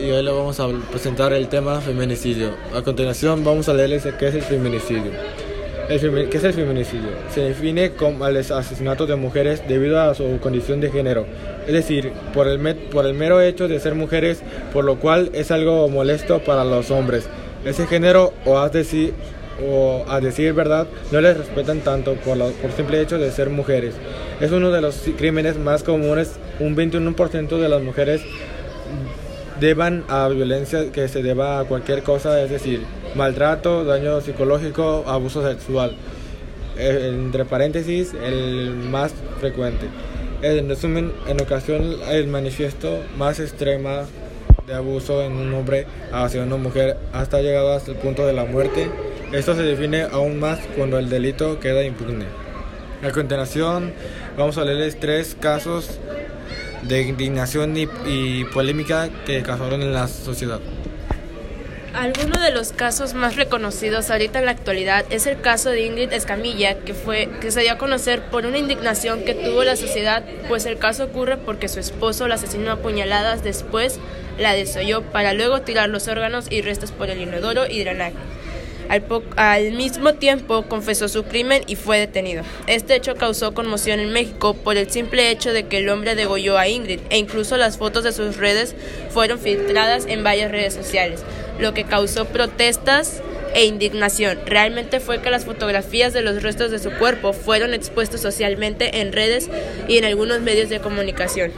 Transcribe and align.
y 0.00 0.10
hoy 0.10 0.22
le 0.22 0.30
vamos 0.30 0.58
a 0.60 0.68
presentar 0.90 1.32
el 1.32 1.48
tema 1.48 1.80
feminicidio. 1.80 2.54
A 2.74 2.82
continuación 2.82 3.44
vamos 3.44 3.68
a 3.68 3.74
leerles 3.74 4.06
qué 4.18 4.28
es 4.28 4.34
el 4.34 4.42
feminicidio. 4.42 5.12
¿Qué 5.88 5.96
es 5.96 6.44
el 6.44 6.52
feminicidio? 6.54 7.10
Se 7.34 7.40
define 7.40 7.92
como 7.92 8.26
el 8.26 8.36
asesinato 8.36 9.06
de 9.06 9.16
mujeres 9.16 9.62
debido 9.68 10.00
a 10.00 10.14
su 10.14 10.38
condición 10.40 10.80
de 10.80 10.90
género, 10.90 11.26
es 11.66 11.72
decir, 11.72 12.12
por 12.32 12.46
el, 12.46 12.76
por 12.76 13.04
el 13.06 13.14
mero 13.14 13.40
hecho 13.40 13.68
de 13.68 13.80
ser 13.80 13.94
mujeres, 13.94 14.40
por 14.72 14.84
lo 14.84 14.96
cual 14.96 15.30
es 15.34 15.50
algo 15.50 15.88
molesto 15.88 16.38
para 16.38 16.64
los 16.64 16.90
hombres. 16.90 17.28
Ese 17.64 17.86
género, 17.86 18.32
o 18.46 18.58
a 18.58 18.68
decir, 18.68 19.12
o 19.68 20.04
a 20.08 20.20
decir 20.20 20.52
verdad, 20.54 20.86
no 21.10 21.20
les 21.20 21.36
respetan 21.36 21.80
tanto 21.80 22.14
por, 22.14 22.38
por 22.38 22.72
simple 22.72 23.00
hecho 23.00 23.18
de 23.18 23.30
ser 23.32 23.50
mujeres. 23.50 23.94
Es 24.40 24.52
uno 24.52 24.70
de 24.70 24.80
los 24.80 24.96
crímenes 25.18 25.58
más 25.58 25.82
comunes, 25.82 26.32
un 26.60 26.76
21% 26.76 27.58
de 27.58 27.68
las 27.68 27.82
mujeres 27.82 28.22
deban 29.60 30.04
a 30.08 30.26
violencia 30.28 30.90
que 30.90 31.06
se 31.08 31.22
deba 31.22 31.60
a 31.60 31.64
cualquier 31.64 32.02
cosa, 32.02 32.42
es 32.42 32.50
decir, 32.50 32.82
maltrato, 33.14 33.84
daño 33.84 34.20
psicológico, 34.20 35.04
abuso 35.06 35.46
sexual. 35.46 35.94
Eh, 36.78 37.10
entre 37.12 37.44
paréntesis, 37.44 38.14
el 38.14 38.70
más 38.74 39.12
frecuente. 39.38 39.86
En 40.42 40.68
resumen, 40.68 41.12
en 41.28 41.40
ocasión 41.42 41.96
el 42.08 42.26
manifiesto 42.28 43.00
más 43.18 43.38
extrema 43.38 44.04
de 44.66 44.74
abuso 44.74 45.22
en 45.22 45.32
un 45.32 45.52
hombre 45.52 45.86
hacia 46.12 46.42
una 46.42 46.56
mujer 46.56 46.96
hasta 47.12 47.42
llegado 47.42 47.74
hasta 47.74 47.90
el 47.90 47.98
punto 47.98 48.26
de 48.26 48.32
la 48.32 48.46
muerte. 48.46 48.90
Esto 49.32 49.54
se 49.54 49.62
define 49.62 50.02
aún 50.02 50.40
más 50.40 50.58
cuando 50.76 50.98
el 50.98 51.10
delito 51.10 51.60
queda 51.60 51.84
impune. 51.84 52.24
A 53.02 53.10
continuación, 53.12 53.92
vamos 54.38 54.56
a 54.56 54.64
leerles 54.64 54.98
tres 54.98 55.36
casos 55.38 56.00
de 56.82 57.02
indignación 57.02 57.76
y, 57.76 58.44
polémica 58.46 59.08
que 59.26 59.42
causaron 59.42 59.82
en 59.82 59.92
la 59.92 60.08
sociedad. 60.08 60.60
Alguno 61.94 62.40
de 62.40 62.52
los 62.52 62.72
casos 62.72 63.14
más 63.14 63.34
reconocidos 63.34 64.10
ahorita 64.10 64.38
en 64.38 64.44
la 64.44 64.52
actualidad 64.52 65.04
es 65.10 65.26
el 65.26 65.40
caso 65.40 65.70
de 65.70 65.84
Ingrid 65.86 66.12
Escamilla, 66.12 66.78
que, 66.78 66.94
fue, 66.94 67.28
que 67.40 67.50
se 67.50 67.62
dio 67.62 67.72
a 67.72 67.78
conocer 67.78 68.22
por 68.30 68.46
una 68.46 68.58
indignación 68.58 69.24
que 69.24 69.34
tuvo 69.34 69.64
la 69.64 69.74
sociedad, 69.74 70.24
pues 70.48 70.66
el 70.66 70.78
caso 70.78 71.04
ocurre 71.04 71.36
porque 71.36 71.68
su 71.68 71.80
esposo 71.80 72.28
la 72.28 72.36
asesinó 72.36 72.70
a 72.70 72.76
puñaladas, 72.76 73.42
después 73.42 73.98
la 74.38 74.54
desolló 74.54 75.02
para 75.02 75.34
luego 75.34 75.62
tirar 75.62 75.88
los 75.88 76.06
órganos 76.06 76.46
y 76.50 76.62
restos 76.62 76.92
por 76.92 77.10
el 77.10 77.20
inodoro 77.20 77.66
y 77.66 77.80
drenaje. 77.80 78.14
Al, 79.36 79.72
mismo 79.72 80.14
tiempo 80.14 80.62
confesó 80.62 81.08
su 81.08 81.22
crimen 81.22 81.62
y 81.68 81.76
fue 81.76 81.98
detenido. 81.98 82.42
Este 82.66 82.96
hecho 82.96 83.14
causó 83.14 83.54
conmoción 83.54 84.00
en 84.00 84.12
México 84.12 84.54
por 84.54 84.76
el 84.76 84.90
simple 84.90 85.30
hecho 85.30 85.52
de 85.52 85.68
que 85.68 85.78
el 85.78 85.88
hombre 85.90 86.16
degolló 86.16 86.58
a 86.58 86.66
Ingrid 86.66 86.98
e 87.08 87.18
incluso 87.18 87.56
las 87.56 87.78
fotos 87.78 88.02
de 88.02 88.12
sus 88.12 88.36
redes 88.36 88.74
fueron 89.10 89.38
filtradas 89.38 90.06
en 90.06 90.24
varias 90.24 90.50
redes 90.50 90.74
sociales, 90.74 91.22
lo 91.60 91.72
que 91.72 91.84
causó 91.84 92.24
protestas 92.24 93.22
e 93.54 93.64
indignación. 93.64 94.40
Realmente 94.44 94.98
fue 94.98 95.22
que 95.22 95.30
las 95.30 95.44
fotografías 95.44 96.12
de 96.12 96.22
los 96.22 96.42
restos 96.42 96.72
de 96.72 96.80
su 96.80 96.90
cuerpo 96.90 97.32
fueron 97.32 97.74
expuestos 97.74 98.20
socialmente 98.20 99.00
en 99.00 99.12
redes 99.12 99.48
y 99.86 99.98
en 99.98 100.04
algunos 100.04 100.40
medios 100.40 100.68
de 100.68 100.80
comunicación 100.80 101.52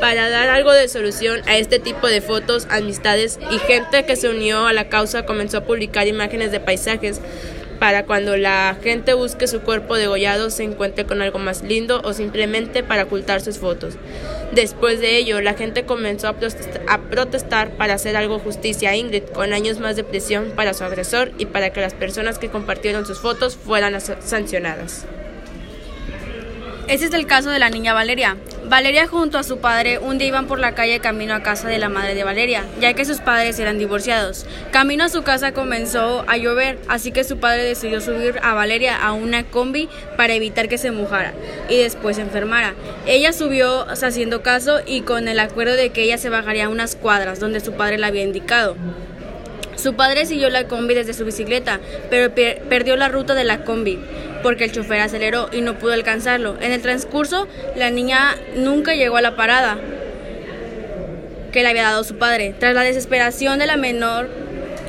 para 0.00 0.28
dar 0.28 0.48
algo 0.48 0.72
de 0.72 0.88
solución 0.88 1.40
a 1.46 1.56
este 1.56 1.78
tipo 1.78 2.06
de 2.06 2.20
fotos, 2.20 2.66
amistades 2.70 3.38
y 3.50 3.58
gente 3.58 4.04
que 4.04 4.16
se 4.16 4.28
unió 4.28 4.66
a 4.66 4.72
la 4.72 4.88
causa 4.88 5.26
comenzó 5.26 5.58
a 5.58 5.64
publicar 5.64 6.06
imágenes 6.06 6.52
de 6.52 6.60
paisajes 6.60 7.20
para 7.78 8.04
cuando 8.04 8.36
la 8.36 8.76
gente 8.82 9.14
busque 9.14 9.46
su 9.46 9.60
cuerpo 9.60 9.96
degollado 9.96 10.50
se 10.50 10.64
encuentre 10.64 11.04
con 11.04 11.20
algo 11.20 11.38
más 11.38 11.62
lindo 11.62 12.00
o 12.04 12.12
simplemente 12.12 12.82
para 12.82 13.04
ocultar 13.04 13.40
sus 13.40 13.58
fotos. 13.58 13.94
Después 14.52 15.00
de 15.00 15.16
ello, 15.16 15.40
la 15.40 15.54
gente 15.54 15.84
comenzó 15.84 16.28
a 16.28 16.98
protestar, 17.00 17.70
para 17.72 17.94
hacer 17.94 18.16
algo 18.16 18.38
justicia 18.38 18.90
a 18.90 18.96
Ingrid, 18.96 19.24
con 19.24 19.52
años 19.52 19.78
más 19.78 19.96
de 19.96 20.04
prisión 20.04 20.52
para 20.54 20.72
su 20.72 20.84
agresor 20.84 21.32
y 21.38 21.46
para 21.46 21.70
que 21.70 21.80
las 21.80 21.94
personas 21.94 22.38
que 22.38 22.48
compartieron 22.48 23.06
sus 23.06 23.18
fotos 23.18 23.56
fueran 23.56 24.00
sancionadas. 24.00 25.04
Ese 26.88 27.06
es 27.06 27.14
el 27.14 27.26
caso 27.26 27.50
de 27.50 27.58
la 27.58 27.68
niña 27.68 27.92
Valeria. 27.92 28.36
Valeria 28.68 29.06
junto 29.06 29.38
a 29.38 29.44
su 29.44 29.58
padre 29.58 30.00
un 30.00 30.18
día 30.18 30.26
iban 30.26 30.48
por 30.48 30.58
la 30.58 30.74
calle 30.74 30.98
camino 30.98 31.34
a 31.34 31.42
casa 31.42 31.68
de 31.68 31.78
la 31.78 31.88
madre 31.88 32.16
de 32.16 32.24
Valeria, 32.24 32.64
ya 32.80 32.94
que 32.94 33.04
sus 33.04 33.20
padres 33.20 33.60
eran 33.60 33.78
divorciados. 33.78 34.44
Camino 34.72 35.04
a 35.04 35.08
su 35.08 35.22
casa 35.22 35.52
comenzó 35.52 36.24
a 36.26 36.36
llover, 36.36 36.76
así 36.88 37.12
que 37.12 37.22
su 37.22 37.38
padre 37.38 37.62
decidió 37.62 38.00
subir 38.00 38.40
a 38.42 38.54
Valeria 38.54 38.96
a 38.96 39.12
una 39.12 39.44
combi 39.44 39.88
para 40.16 40.34
evitar 40.34 40.68
que 40.68 40.78
se 40.78 40.90
mojara 40.90 41.32
y 41.68 41.76
después 41.76 42.18
enfermara. 42.18 42.74
Ella 43.06 43.32
subió 43.32 43.88
haciendo 43.88 44.42
caso 44.42 44.80
y 44.84 45.02
con 45.02 45.28
el 45.28 45.38
acuerdo 45.38 45.76
de 45.76 45.90
que 45.90 46.02
ella 46.02 46.18
se 46.18 46.28
bajaría 46.28 46.66
a 46.66 46.68
unas 46.68 46.96
cuadras 46.96 47.38
donde 47.38 47.60
su 47.60 47.74
padre 47.74 47.98
la 47.98 48.08
había 48.08 48.24
indicado. 48.24 48.76
Su 49.76 49.94
padre 49.94 50.26
siguió 50.26 50.50
la 50.50 50.66
combi 50.66 50.94
desde 50.94 51.14
su 51.14 51.24
bicicleta, 51.24 51.78
pero 52.10 52.34
perdió 52.68 52.96
la 52.96 53.08
ruta 53.08 53.34
de 53.34 53.44
la 53.44 53.62
combi 53.62 54.00
porque 54.42 54.64
el 54.64 54.72
chofer 54.72 55.00
aceleró 55.00 55.48
y 55.52 55.60
no 55.60 55.78
pudo 55.78 55.92
alcanzarlo. 55.92 56.56
En 56.60 56.72
el 56.72 56.82
transcurso, 56.82 57.48
la 57.74 57.90
niña 57.90 58.36
nunca 58.56 58.94
llegó 58.94 59.16
a 59.16 59.22
la 59.22 59.36
parada 59.36 59.78
que 61.52 61.62
le 61.62 61.68
había 61.68 61.84
dado 61.84 62.04
su 62.04 62.16
padre. 62.16 62.54
Tras 62.58 62.74
la 62.74 62.82
desesperación 62.82 63.58
de 63.58 63.66
la 63.66 63.76
menor, 63.76 64.28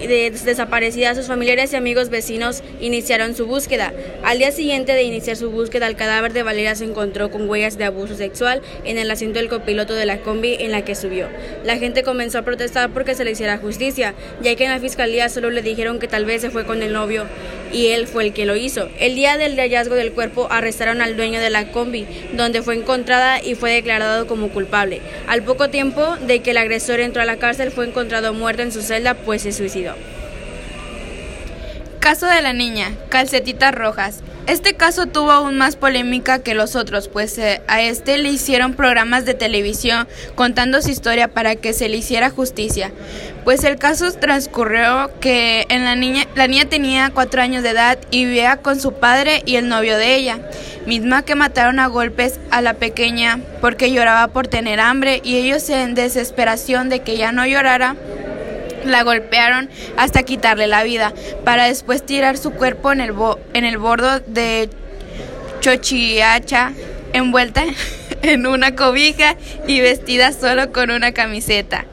de 0.00 0.30
desaparecida, 0.30 1.14
sus 1.14 1.26
familiares 1.26 1.72
y 1.72 1.76
amigos 1.76 2.10
vecinos 2.10 2.62
iniciaron 2.80 3.34
su 3.34 3.46
búsqueda. 3.46 3.92
Al 4.22 4.38
día 4.38 4.52
siguiente 4.52 4.92
de 4.92 5.02
iniciar 5.02 5.36
su 5.36 5.50
búsqueda, 5.50 5.86
el 5.86 5.96
cadáver 5.96 6.32
de 6.32 6.42
Valeria 6.42 6.74
se 6.74 6.84
encontró 6.84 7.30
con 7.30 7.48
huellas 7.48 7.78
de 7.78 7.84
abuso 7.84 8.14
sexual 8.14 8.62
en 8.84 8.98
el 8.98 9.10
asiento 9.10 9.38
del 9.38 9.48
copiloto 9.48 9.94
de 9.94 10.06
la 10.06 10.18
combi 10.18 10.56
en 10.58 10.72
la 10.72 10.84
que 10.84 10.94
subió. 10.94 11.28
La 11.64 11.78
gente 11.78 12.02
comenzó 12.02 12.38
a 12.38 12.42
protestar 12.42 12.90
porque 12.90 13.14
se 13.14 13.24
le 13.24 13.30
hiciera 13.30 13.58
justicia, 13.58 14.14
ya 14.42 14.54
que 14.54 14.64
en 14.64 14.70
la 14.70 14.80
fiscalía 14.80 15.28
solo 15.28 15.50
le 15.50 15.62
dijeron 15.62 15.98
que 15.98 16.08
tal 16.08 16.24
vez 16.24 16.42
se 16.42 16.50
fue 16.50 16.66
con 16.66 16.82
el 16.82 16.92
novio 16.92 17.26
y 17.72 17.88
él 17.88 18.06
fue 18.06 18.24
el 18.24 18.32
que 18.32 18.46
lo 18.46 18.56
hizo. 18.56 18.88
El 18.98 19.14
día 19.14 19.38
del 19.38 19.56
hallazgo 19.56 19.94
del 19.94 20.12
cuerpo 20.12 20.48
arrestaron 20.50 21.00
al 21.00 21.16
dueño 21.16 21.40
de 21.40 21.50
la 21.50 21.70
combi, 21.72 22.06
donde 22.32 22.62
fue 22.62 22.74
encontrada 22.74 23.42
y 23.42 23.54
fue 23.54 23.72
declarado 23.72 24.26
como 24.26 24.48
culpable. 24.48 25.00
Al 25.26 25.42
poco 25.42 25.70
tiempo 25.70 26.16
de 26.26 26.40
que 26.40 26.52
el 26.52 26.58
agresor 26.58 27.00
entró 27.00 27.22
a 27.22 27.26
la 27.26 27.36
cárcel 27.36 27.70
fue 27.70 27.86
encontrado 27.86 28.32
muerto 28.32 28.62
en 28.62 28.72
su 28.72 28.82
celda 28.82 29.14
pues 29.14 29.42
se 29.42 29.52
suicidó. 29.52 29.94
Caso 32.00 32.26
de 32.26 32.40
la 32.40 32.52
niña, 32.52 32.92
calcetitas 33.08 33.74
rojas. 33.74 34.22
Este 34.46 34.74
caso 34.74 35.06
tuvo 35.06 35.32
aún 35.32 35.58
más 35.58 35.74
polémica 35.74 36.38
que 36.38 36.54
los 36.54 36.76
otros, 36.76 37.08
pues 37.08 37.36
eh, 37.36 37.62
a 37.66 37.82
este 37.82 38.16
le 38.16 38.28
hicieron 38.28 38.74
programas 38.74 39.24
de 39.24 39.34
televisión 39.34 40.06
contando 40.36 40.80
su 40.82 40.90
historia 40.90 41.26
para 41.26 41.56
que 41.56 41.72
se 41.72 41.88
le 41.88 41.96
hiciera 41.96 42.30
justicia. 42.30 42.92
Pues 43.42 43.64
el 43.64 43.76
caso 43.76 44.12
transcurrió 44.12 45.10
que 45.20 45.66
en 45.68 45.84
la 45.84 45.96
niña, 45.96 46.28
la 46.36 46.46
niña 46.46 46.66
tenía 46.66 47.10
cuatro 47.12 47.42
años 47.42 47.64
de 47.64 47.70
edad 47.70 47.98
y 48.12 48.24
vivía 48.24 48.58
con 48.58 48.78
su 48.80 48.92
padre 48.92 49.42
y 49.46 49.56
el 49.56 49.68
novio 49.68 49.98
de 49.98 50.14
ella, 50.14 50.38
misma 50.86 51.22
que 51.22 51.34
mataron 51.34 51.80
a 51.80 51.88
golpes 51.88 52.38
a 52.52 52.62
la 52.62 52.74
pequeña 52.74 53.40
porque 53.60 53.90
lloraba 53.90 54.28
por 54.28 54.46
tener 54.46 54.78
hambre 54.78 55.20
y 55.24 55.38
ellos 55.38 55.68
en 55.70 55.96
desesperación 55.96 56.88
de 56.88 57.00
que 57.00 57.16
ya 57.16 57.32
no 57.32 57.46
llorara 57.46 57.96
la 58.86 59.02
golpearon 59.02 59.68
hasta 59.96 60.22
quitarle 60.22 60.66
la 60.66 60.82
vida, 60.82 61.12
para 61.44 61.66
después 61.66 62.04
tirar 62.04 62.36
su 62.36 62.52
cuerpo 62.52 62.92
en 62.92 63.00
el, 63.00 63.14
en 63.54 63.64
el 63.64 63.78
bordo 63.78 64.20
de 64.20 64.70
Chochiacha, 65.60 66.72
envuelta 67.12 67.64
en 68.22 68.46
una 68.46 68.74
cobija 68.74 69.36
y 69.66 69.80
vestida 69.80 70.32
solo 70.32 70.72
con 70.72 70.90
una 70.90 71.12
camiseta 71.12 71.86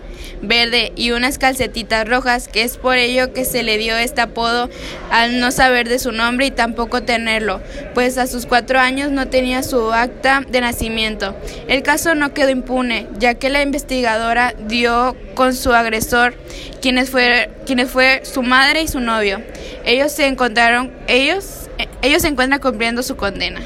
verde 0.43 0.91
y 0.95 1.11
unas 1.11 1.37
calcetitas 1.37 2.07
rojas, 2.07 2.47
que 2.47 2.61
es 2.61 2.77
por 2.77 2.97
ello 2.97 3.33
que 3.33 3.45
se 3.45 3.63
le 3.63 3.77
dio 3.77 3.97
este 3.97 4.21
apodo 4.21 4.69
al 5.09 5.39
no 5.39 5.51
saber 5.51 5.89
de 5.89 5.99
su 5.99 6.11
nombre 6.11 6.45
y 6.45 6.51
tampoco 6.51 7.01
tenerlo, 7.01 7.61
pues 7.93 8.17
a 8.17 8.27
sus 8.27 8.45
cuatro 8.45 8.79
años 8.79 9.11
no 9.11 9.27
tenía 9.27 9.63
su 9.63 9.91
acta 9.91 10.43
de 10.47 10.61
nacimiento. 10.61 11.35
El 11.67 11.81
caso 11.81 12.13
no 12.13 12.33
quedó 12.33 12.49
impune, 12.49 13.07
ya 13.17 13.35
que 13.35 13.49
la 13.49 13.61
investigadora 13.61 14.53
dio 14.67 15.15
con 15.33 15.55
su 15.55 15.73
agresor, 15.73 16.35
quienes 16.81 17.09
fue, 17.09 17.49
quienes 17.65 17.89
fue 17.89 18.21
su 18.23 18.43
madre 18.43 18.81
y 18.81 18.87
su 18.87 18.99
novio. 18.99 19.41
Ellos 19.85 20.11
se 20.11 20.27
encontraron, 20.27 20.91
ellos, 21.07 21.69
ellos 22.01 22.21
se 22.21 22.27
encuentran 22.27 22.61
cumpliendo 22.61 23.01
su 23.03 23.15
condena. 23.15 23.61